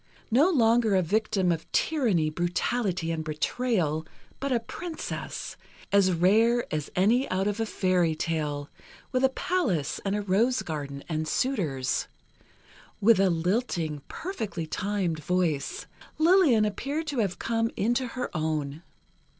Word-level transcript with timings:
No 0.31 0.49
longer 0.49 0.95
a 0.95 1.03
victim 1.03 1.51
of 1.51 1.71
tyranny, 1.71 2.31
brutality 2.31 3.11
and 3.11 3.23
betrayal, 3.23 4.03
but 4.39 4.51
a 4.51 4.59
Princess, 4.59 5.57
as 5.91 6.11
rare 6.11 6.65
as 6.73 6.89
any 6.95 7.29
out 7.29 7.45
of 7.45 7.59
a 7.59 7.67
fairy 7.67 8.15
tale, 8.15 8.67
with 9.11 9.23
a 9.23 9.29
palace 9.29 10.01
and 10.03 10.15
a 10.15 10.23
rose 10.23 10.63
garden 10.63 11.03
and 11.07 11.27
suitors, 11.27 12.07
with 12.99 13.19
a 13.19 13.29
lilting, 13.29 14.01
perfectly 14.07 14.65
timed 14.65 15.19
voice, 15.23 15.85
Lillian 16.17 16.65
appeared 16.65 17.05
to 17.05 17.19
have 17.19 17.37
come 17.37 17.69
into 17.77 18.07
her 18.07 18.35
own. 18.35 18.81